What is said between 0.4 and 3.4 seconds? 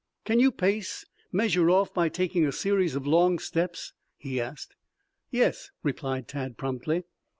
pace measure off by taking a series of long